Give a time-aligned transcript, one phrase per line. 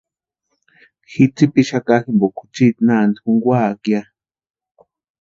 [1.11, 4.01] Ji tsipixaka jimpoka juchiti naanti junkwaaka ya.